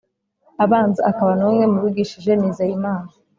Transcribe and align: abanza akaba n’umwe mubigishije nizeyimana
abanza 0.63 1.01
akaba 1.11 1.31
n’umwe 1.39 1.65
mubigishije 1.73 2.31
nizeyimana 2.35 3.09